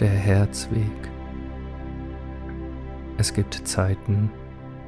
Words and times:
Der 0.00 0.08
Herzweg. 0.08 1.10
Es 3.18 3.34
gibt 3.34 3.68
Zeiten, 3.68 4.30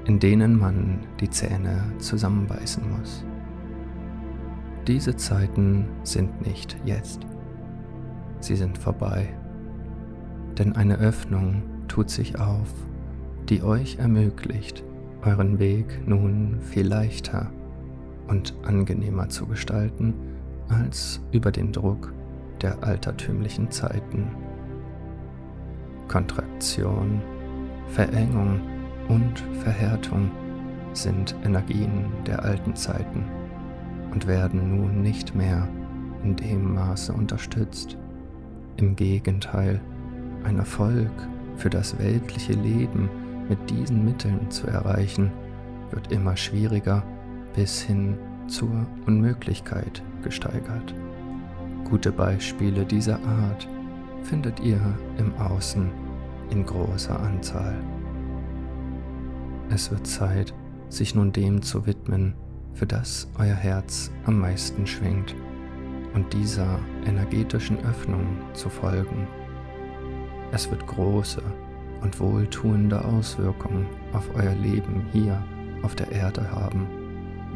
in 0.07 0.19
denen 0.19 0.59
man 0.59 1.01
die 1.21 1.29
Zähne 1.29 1.83
zusammenbeißen 1.99 2.83
muss. 2.91 3.23
Diese 4.87 5.14
Zeiten 5.14 5.87
sind 6.03 6.41
nicht 6.46 6.79
jetzt. 6.87 7.27
Sie 8.41 8.57
sind 8.57 8.79
vorbei. 8.79 9.29
Denn 10.57 10.77
eine 10.77 10.96
Öffnung 10.96 11.63
tut 11.89 12.09
sich 12.09 12.41
auf, 12.41 12.73
die 13.51 13.63
euch 13.63 13.99
ermöglicht, 13.99 14.83
euren 15.27 15.58
Weg 15.58 16.08
nun 16.08 16.58
viel 16.63 16.86
leichter 16.86 17.53
und 18.29 18.55
angenehmer 18.64 19.29
zu 19.29 19.44
gestalten 19.44 20.14
als 20.71 21.21
über 21.33 21.53
den 21.53 21.71
Druck 21.71 22.14
der 22.63 22.83
altertümlichen 22.83 23.71
Zeiten. 23.71 24.42
Kontraktion, 26.12 27.22
Verengung 27.89 28.61
und 29.08 29.43
Verhärtung 29.62 30.30
sind 30.93 31.35
Energien 31.43 32.12
der 32.27 32.44
alten 32.44 32.77
Zeiten 32.77 33.25
und 34.11 34.27
werden 34.27 34.77
nun 34.77 35.00
nicht 35.00 35.34
mehr 35.34 35.66
in 36.22 36.36
dem 36.36 36.75
Maße 36.75 37.14
unterstützt. 37.14 37.97
Im 38.77 38.94
Gegenteil, 38.94 39.80
ein 40.44 40.58
Erfolg 40.58 41.11
für 41.56 41.70
das 41.70 41.98
weltliche 41.98 42.52
Leben 42.52 43.08
mit 43.48 43.70
diesen 43.70 44.05
Mitteln 44.05 44.50
zu 44.50 44.66
erreichen, 44.66 45.33
wird 45.92 46.12
immer 46.12 46.36
schwieriger 46.36 47.02
bis 47.56 47.80
hin 47.80 48.19
zur 48.48 48.86
Unmöglichkeit 49.06 50.02
gesteigert. 50.22 50.94
Gute 51.84 52.12
Beispiele 52.12 52.84
dieser 52.84 53.19
Art 53.24 53.66
findet 54.22 54.60
ihr 54.60 54.80
im 55.16 55.34
Außen 55.36 56.02
in 56.53 56.67
großer 56.67 57.19
Anzahl. 57.19 57.75
Es 59.70 59.91
wird 59.91 60.06
Zeit, 60.06 60.55
sich 60.91 61.14
nun 61.14 61.33
dem 61.33 61.62
zu 61.62 61.86
widmen, 61.86 62.34
für 62.75 62.86
das 62.86 63.28
euer 63.39 63.55
Herz 63.55 64.11
am 64.27 64.39
meisten 64.39 64.86
schwingt 64.86 65.34
und 66.14 66.33
dieser 66.34 66.78
energetischen 67.06 67.78
Öffnung 67.86 68.27
zu 68.53 68.69
folgen. 68.69 69.27
Es 70.53 70.70
wird 70.70 70.86
große 70.86 71.42
und 72.03 72.20
wohltuende 72.20 73.03
Auswirkungen 73.03 73.87
auf 74.12 74.28
euer 74.34 74.55
Leben 74.55 75.06
hier 75.11 75.42
auf 75.83 75.94
der 75.94 76.12
Erde 76.12 76.50
haben, 76.50 76.87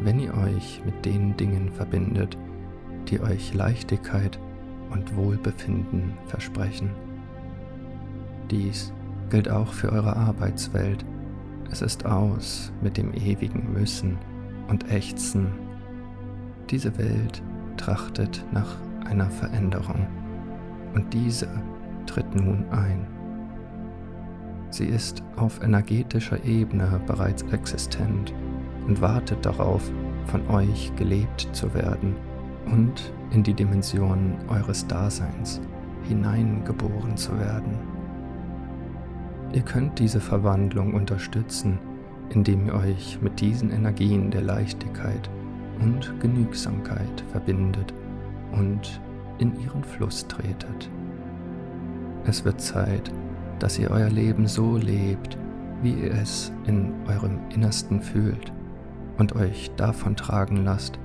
wenn 0.01 0.19
ihr 0.19 0.33
euch 0.33 0.81
mit 0.85 1.05
den 1.05 1.37
Dingen 1.37 1.71
verbindet, 1.71 2.35
die 3.09 3.21
euch 3.21 3.53
Leichtigkeit 3.53 4.39
und 4.89 5.15
Wohlbefinden 5.15 6.13
versprechen. 6.25 7.06
Dies 8.49 8.93
gilt 9.29 9.49
auch 9.49 9.73
für 9.73 9.91
eure 9.91 10.15
Arbeitswelt. 10.15 11.03
Es 11.69 11.81
ist 11.81 12.05
aus 12.05 12.71
mit 12.81 12.97
dem 12.97 13.13
ewigen 13.13 13.73
Müssen 13.73 14.17
und 14.69 14.89
Ächzen. 14.89 15.51
Diese 16.69 16.97
Welt 16.97 17.41
trachtet 17.75 18.45
nach 18.51 18.77
einer 19.05 19.29
Veränderung 19.29 20.07
und 20.93 21.13
diese 21.13 21.47
tritt 22.05 22.33
nun 22.35 22.65
ein. 22.71 23.05
Sie 24.69 24.85
ist 24.85 25.23
auf 25.35 25.61
energetischer 25.61 26.43
Ebene 26.43 26.99
bereits 27.05 27.43
existent 27.51 28.33
und 28.85 29.01
wartet 29.01 29.45
darauf, 29.45 29.91
von 30.25 30.45
euch 30.49 30.91
gelebt 30.97 31.47
zu 31.53 31.73
werden 31.73 32.15
und 32.65 33.13
in 33.31 33.43
die 33.43 33.53
Dimension 33.53 34.35
eures 34.49 34.85
Daseins 34.87 35.61
hineingeboren 36.03 37.15
zu 37.15 37.37
werden. 37.39 37.96
Ihr 39.53 39.61
könnt 39.61 39.99
diese 39.99 40.19
Verwandlung 40.19 40.93
unterstützen, 40.93 41.79
indem 42.29 42.67
ihr 42.67 42.73
euch 42.73 43.19
mit 43.21 43.39
diesen 43.39 43.71
Energien 43.71 44.29
der 44.29 44.41
Leichtigkeit 44.41 45.29
und 45.79 46.19
Genügsamkeit 46.19 47.23
verbindet 47.31 47.93
und 48.51 49.01
in 49.37 49.57
ihren 49.61 49.83
Fluss 49.83 50.27
tretet. 50.27 50.89
Es 52.25 52.43
wird 52.43 52.59
Zeit, 52.59 53.11
dass 53.59 53.79
ihr 53.79 53.89
euer 53.89 54.09
Leben 54.09 54.47
so 54.47 54.77
lebt, 54.77 55.37
wie 55.81 55.93
ihr 55.93 56.11
es 56.11 56.51
in 56.65 56.91
eurem 57.07 57.39
Innersten 57.53 58.01
fühlt 58.01 58.51
und 59.17 59.35
euch 59.35 59.71
davon 59.77 60.15
tragen 60.15 60.63
lasst, 60.63 60.99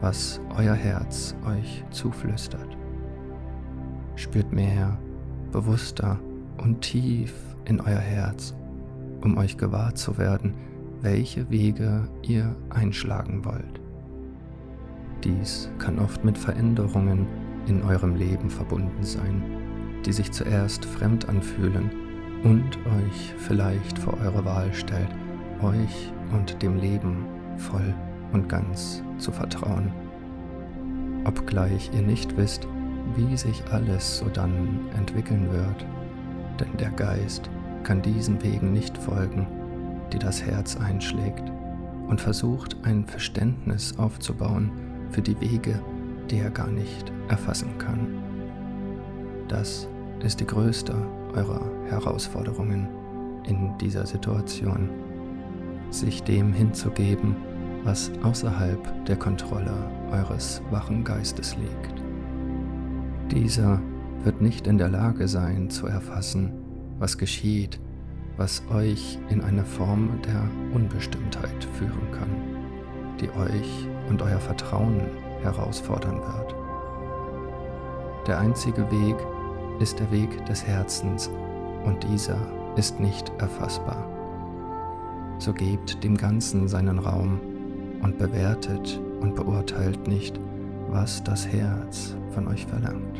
was 0.00 0.40
euer 0.56 0.74
Herz 0.74 1.34
euch 1.46 1.84
zuflüstert. 1.90 2.76
Spürt 4.14 4.52
mehr, 4.52 4.98
bewusster 5.50 6.20
und 6.58 6.80
tief 6.80 7.47
in 7.68 7.80
euer 7.80 7.98
Herz, 7.98 8.54
um 9.22 9.36
euch 9.36 9.56
gewahr 9.56 9.94
zu 9.94 10.18
werden, 10.18 10.54
welche 11.00 11.48
Wege 11.50 12.08
ihr 12.22 12.56
einschlagen 12.70 13.44
wollt. 13.44 13.80
Dies 15.24 15.70
kann 15.78 15.98
oft 15.98 16.24
mit 16.24 16.38
Veränderungen 16.38 17.26
in 17.66 17.82
eurem 17.82 18.16
Leben 18.16 18.50
verbunden 18.50 19.02
sein, 19.02 19.42
die 20.06 20.12
sich 20.12 20.32
zuerst 20.32 20.84
fremd 20.84 21.28
anfühlen 21.28 21.90
und 22.44 22.78
euch 22.86 23.34
vielleicht 23.36 23.98
vor 23.98 24.16
eure 24.24 24.44
Wahl 24.44 24.72
stellt, 24.72 25.10
euch 25.62 26.12
und 26.32 26.62
dem 26.62 26.76
Leben 26.76 27.26
voll 27.56 27.94
und 28.32 28.48
ganz 28.48 29.02
zu 29.18 29.32
vertrauen. 29.32 29.92
Obgleich 31.24 31.90
ihr 31.94 32.02
nicht 32.02 32.36
wisst, 32.36 32.66
wie 33.16 33.36
sich 33.36 33.62
alles 33.72 34.18
so 34.18 34.26
dann 34.26 34.80
entwickeln 34.96 35.50
wird, 35.50 35.86
denn 36.60 36.76
der 36.78 36.90
Geist 36.90 37.50
kann 37.84 38.02
diesen 38.02 38.42
Wegen 38.42 38.72
nicht 38.72 38.96
folgen, 38.96 39.46
die 40.12 40.18
das 40.18 40.42
Herz 40.42 40.76
einschlägt, 40.76 41.52
und 42.08 42.20
versucht 42.20 42.76
ein 42.84 43.04
Verständnis 43.04 43.98
aufzubauen 43.98 44.70
für 45.10 45.22
die 45.22 45.38
Wege, 45.40 45.78
die 46.30 46.38
er 46.38 46.50
gar 46.50 46.68
nicht 46.68 47.12
erfassen 47.28 47.76
kann. 47.78 48.08
Das 49.48 49.88
ist 50.22 50.40
die 50.40 50.46
größte 50.46 50.94
eurer 51.34 51.60
Herausforderungen 51.88 52.88
in 53.46 53.76
dieser 53.78 54.06
Situation, 54.06 54.90
sich 55.90 56.22
dem 56.22 56.52
hinzugeben, 56.52 57.36
was 57.84 58.10
außerhalb 58.22 59.06
der 59.06 59.16
Kontrolle 59.16 59.72
eures 60.10 60.60
wachen 60.70 61.04
Geistes 61.04 61.56
liegt. 61.56 62.02
Dieser 63.30 63.80
wird 64.24 64.40
nicht 64.40 64.66
in 64.66 64.78
der 64.78 64.88
Lage 64.88 65.28
sein 65.28 65.70
zu 65.70 65.86
erfassen, 65.86 66.52
was 66.98 67.18
geschieht, 67.18 67.80
was 68.36 68.62
euch 68.72 69.18
in 69.30 69.40
eine 69.42 69.64
Form 69.64 70.20
der 70.24 70.48
Unbestimmtheit 70.74 71.64
führen 71.76 72.10
kann, 72.12 72.30
die 73.20 73.30
euch 73.30 73.88
und 74.08 74.22
euer 74.22 74.38
Vertrauen 74.38 75.00
herausfordern 75.42 76.20
wird. 76.20 76.54
Der 78.26 78.38
einzige 78.38 78.82
Weg 78.90 79.16
ist 79.80 79.98
der 79.98 80.10
Weg 80.10 80.44
des 80.46 80.64
Herzens 80.64 81.30
und 81.84 82.04
dieser 82.04 82.38
ist 82.76 83.00
nicht 83.00 83.32
erfassbar. 83.38 84.06
So 85.38 85.52
gebt 85.52 86.02
dem 86.02 86.16
Ganzen 86.16 86.68
seinen 86.68 86.98
Raum 86.98 87.40
und 88.02 88.18
bewertet 88.18 89.00
und 89.20 89.34
beurteilt 89.34 90.06
nicht, 90.06 90.38
was 90.90 91.22
das 91.22 91.46
Herz 91.46 92.16
von 92.30 92.48
euch 92.48 92.66
verlangt. 92.66 93.18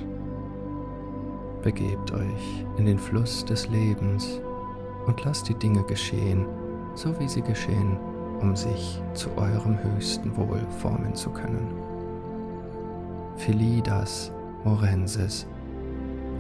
Begebt 1.63 2.13
euch 2.13 2.65
in 2.77 2.87
den 2.87 2.99
Fluss 2.99 3.45
des 3.45 3.69
Lebens 3.69 4.41
und 5.07 5.25
lasst 5.25 5.49
die 5.49 5.55
Dinge 5.55 5.83
geschehen, 5.85 6.47
so 6.95 7.19
wie 7.19 7.29
sie 7.29 7.43
geschehen, 7.43 7.99
um 8.41 8.55
sich 8.55 9.03
zu 9.15 9.29
eurem 9.37 9.77
höchsten 9.83 10.37
Wohl 10.37 10.61
formen 10.81 11.15
zu 11.15 11.31
können. 11.31 11.69
Filidas 13.37 14.33
Morensis, 14.65 15.47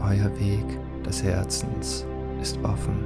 euer 0.00 0.30
Weg 0.38 0.78
des 1.04 1.22
Herzens 1.22 2.06
ist 2.40 2.58
offen. 2.64 3.04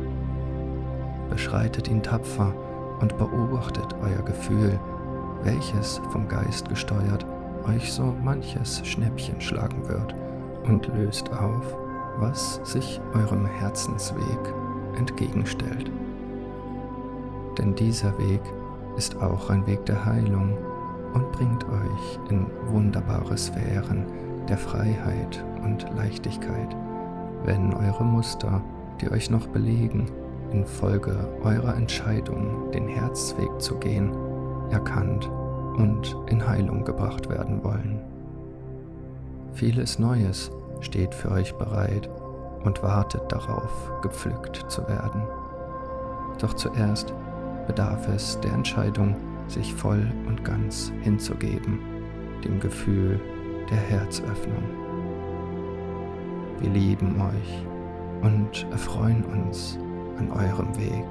Beschreitet 1.30 1.88
ihn 1.88 2.02
tapfer 2.02 2.54
und 3.00 3.16
beobachtet 3.16 3.94
euer 4.02 4.22
Gefühl, 4.24 4.78
welches 5.42 6.00
vom 6.10 6.28
Geist 6.28 6.68
gesteuert 6.68 7.24
euch 7.66 7.92
so 7.92 8.14
manches 8.22 8.86
Schnäppchen 8.86 9.40
schlagen 9.40 9.86
wird 9.88 10.14
und 10.64 10.86
löst 10.88 11.30
auf, 11.32 11.76
was 12.18 12.60
sich 12.64 13.00
eurem 13.14 13.46
Herzensweg 13.46 14.54
entgegenstellt. 14.96 15.90
Denn 17.58 17.74
dieser 17.74 18.16
Weg 18.18 18.40
ist 18.96 19.16
auch 19.22 19.50
ein 19.50 19.66
Weg 19.66 19.84
der 19.86 20.04
Heilung 20.04 20.56
und 21.14 21.30
bringt 21.32 21.64
euch 21.64 22.30
in 22.30 22.46
wunderbare 22.66 23.36
Sphären 23.36 24.06
der 24.48 24.58
Freiheit 24.58 25.44
und 25.62 25.86
Leichtigkeit, 25.96 26.76
wenn 27.44 27.72
eure 27.74 28.04
Muster, 28.04 28.62
die 29.00 29.10
euch 29.10 29.30
noch 29.30 29.46
belegen, 29.48 30.10
infolge 30.52 31.16
eurer 31.42 31.76
Entscheidung, 31.76 32.70
den 32.72 32.88
Herzweg 32.88 33.50
zu 33.60 33.76
gehen, 33.78 34.12
erkannt 34.70 35.30
und 35.76 36.16
in 36.28 36.46
Heilung 36.46 36.84
gebracht 36.84 37.28
werden 37.28 37.62
wollen. 37.62 38.00
Vieles 39.52 39.98
Neues 39.98 40.50
steht 40.82 41.14
für 41.14 41.30
euch 41.30 41.54
bereit 41.54 42.10
und 42.64 42.82
wartet 42.82 43.30
darauf, 43.30 43.90
gepflückt 44.02 44.64
zu 44.68 44.86
werden. 44.88 45.22
Doch 46.40 46.54
zuerst 46.54 47.14
bedarf 47.66 48.08
es 48.08 48.38
der 48.40 48.52
Entscheidung, 48.52 49.16
sich 49.48 49.72
voll 49.74 50.10
und 50.26 50.44
ganz 50.44 50.92
hinzugeben, 51.02 51.80
dem 52.44 52.60
Gefühl 52.60 53.20
der 53.70 53.78
Herzöffnung. 53.78 54.62
Wir 56.60 56.70
lieben 56.70 57.20
euch 57.20 57.66
und 58.22 58.66
erfreuen 58.70 59.24
uns 59.24 59.78
an 60.18 60.30
eurem 60.30 60.76
Weg. 60.76 61.04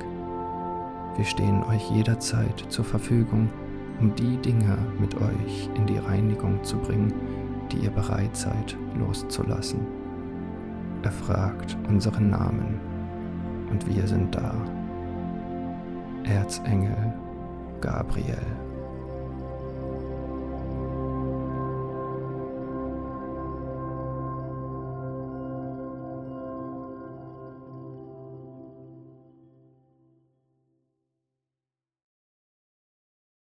Wir 1.17 1.25
stehen 1.25 1.63
euch 1.63 1.89
jederzeit 1.91 2.65
zur 2.69 2.85
Verfügung, 2.85 3.50
um 4.00 4.15
die 4.15 4.38
Dinge 4.38 4.77
mit 5.00 5.15
euch 5.15 5.69
in 5.75 5.85
die 5.85 5.97
Reinigung 5.97 6.63
zu 6.63 6.77
bringen, 6.77 7.13
die 7.71 7.77
ihr 7.77 7.91
bereit 7.91 8.35
seid 8.35 8.77
loszulassen. 8.95 9.79
Erfragt 11.03 11.77
unseren 11.88 12.29
Namen 12.29 12.79
und 13.69 13.88
wir 13.88 14.07
sind 14.07 14.35
da. 14.35 14.53
Erzengel 16.23 17.13
Gabriel. 17.81 18.38